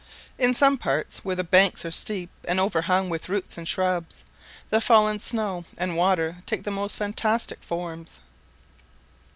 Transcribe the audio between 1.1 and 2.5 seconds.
where the banks are steep